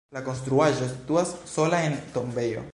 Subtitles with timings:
[0.17, 2.69] La konstruaĵo situas sola en tombejo.